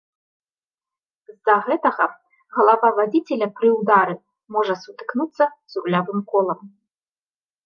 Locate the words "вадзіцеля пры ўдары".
3.01-4.15